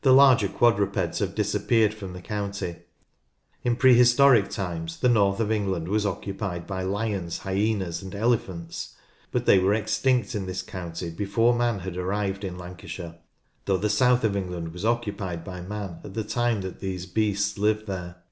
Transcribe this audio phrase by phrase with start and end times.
[0.00, 2.76] The larger quadrupeds have disappeared from the county.
[3.62, 8.94] In prehistoric times, the north of England was occupied by lions, hyaenas, and elephants,
[9.30, 13.16] but they were extinct in this county before man had arrived in Lanca shire,
[13.66, 17.58] though the south of England was occupied by man at the time that these beasts
[17.58, 18.22] lived there.